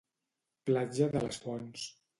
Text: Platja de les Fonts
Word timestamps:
Platja 0.69 1.11
de 1.17 1.25
les 1.27 1.41
Fonts 1.47 1.89